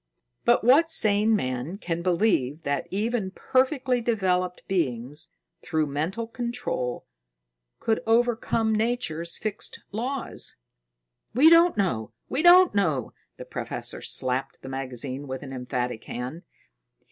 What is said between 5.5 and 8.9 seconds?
through mental control, could overcome